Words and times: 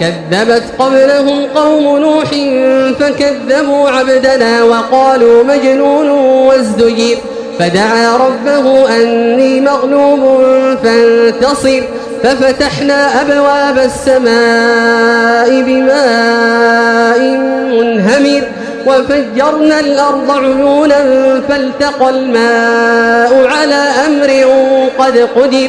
كذبت 0.00 0.62
قبلهم 0.78 1.46
قوم 1.54 1.98
نوح 1.98 2.30
فكذبوا 3.00 3.90
عبدنا 3.90 4.62
وقالوا 4.62 5.44
مجنون 5.44 6.08
وازدجر 6.48 7.16
فدعا 7.58 8.16
ربه 8.16 8.96
أني 8.96 9.60
مغلوب 9.60 10.46
فانتصر 10.84 11.82
ففتحنا 12.22 13.22
أبواب 13.22 13.78
السماء 13.78 15.62
بماء 15.62 17.20
منهمر 17.70 18.42
وفجرنا 18.86 19.80
الأرض 19.80 20.30
عيونا 20.30 21.04
فالتقى 21.48 22.10
الماء 22.10 23.46
على 23.46 23.88
أمر 24.06 24.44
قد 24.98 25.18
قدر 25.18 25.68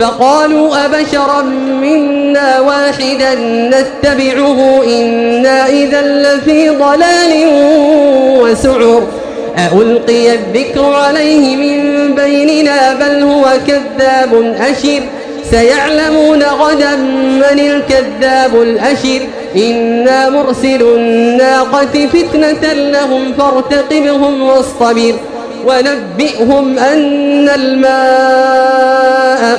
فقالوا 0.00 0.84
أبشرا 0.86 1.42
منا 1.82 2.60
واحدا 2.60 3.34
نتبعه 3.44 4.84
إنا 4.84 5.66
إذا 5.66 6.02
لفي 6.02 6.68
ضلال 6.68 7.32
وسعر. 8.40 9.02
ألقي 9.72 10.34
الذكر 10.34 10.84
عليه 10.84 11.56
من 11.56 12.14
بيننا 12.14 12.94
بل 12.94 13.22
هو 13.22 13.44
كذاب 13.66 14.54
أشر. 14.60 15.02
سيعلمون 15.50 16.42
غدا 16.42 16.96
من 16.96 17.58
الكذاب 17.58 18.62
الأشر. 18.62 19.20
إنا 19.56 20.30
مرسل 20.30 20.82
الناقة 20.82 22.08
فتنة 22.12 22.72
لهم 22.72 23.32
فارتقبهم 23.38 24.42
واصطبر. 24.42 25.14
ونبئهم 25.66 26.78
أن 26.78 27.48
الماء 27.48 28.35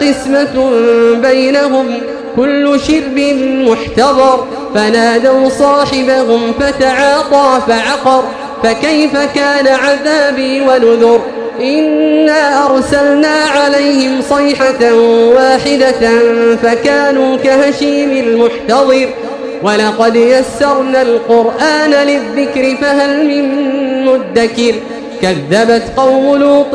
قسمة 0.00 0.70
بينهم 1.14 1.86
كل 2.36 2.80
شرب 2.86 3.18
محتضر. 3.68 4.46
فنادوا 4.74 5.48
صاحبهم 5.48 6.52
فتعاطى 6.60 7.60
فعقر. 7.68 8.24
فكيف 8.62 9.16
كان 9.34 9.66
عذابي 9.66 10.60
ونذر؟ 10.60 11.20
إنا 11.60 12.66
أرسلنا 12.66 13.28
عليهم 13.28 14.22
صيحة 14.22 14.94
واحدة 15.34 16.00
فكانوا 16.62 17.36
كهشيم 17.36 18.10
المحتضر. 18.10 19.08
ولقد 19.62 20.16
يسرنا 20.16 21.02
القرآن 21.02 21.90
للذكر 21.90 22.76
فهل 22.80 23.26
من 23.26 23.44
مدكر؟ 24.04 24.74
كذبت 25.22 25.82
قوم 25.96 26.36
لوط 26.36 26.70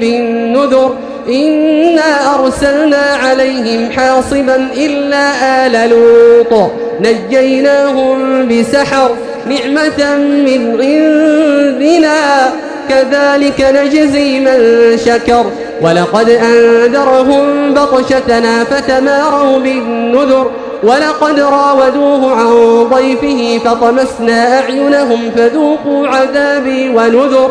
بالنذر. 0.00 0.96
إنا 1.28 2.34
أرسلنا 2.34 3.02
عليهم 3.22 3.90
حاصبا 3.90 4.68
إلا 4.76 5.66
آل 5.66 5.90
لوط. 5.90 6.70
نجيناهم 7.00 8.48
بسحر 8.48 9.10
نعمة 9.46 10.16
من 10.16 10.80
عندنا. 10.80 12.52
كذلك 12.88 13.60
نجزي 13.60 14.40
من 14.40 14.58
شكر. 15.04 15.44
ولقد 15.82 16.28
أنذرهم 16.28 17.74
بطشتنا 17.74 18.64
فتماروا 18.64 19.58
بالنذر. 19.58 20.50
ولقد 20.82 21.40
راودوه 21.40 22.32
عن 22.36 22.84
ضيفه 22.94 23.60
فطمسنا 23.64 24.60
أعينهم 24.60 25.30
فذوقوا 25.36 26.08
عذابي 26.08 26.88
ونذر. 26.88 27.50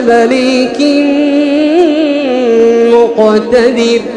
مليك 0.00 0.80
مقتدر. 2.94 4.13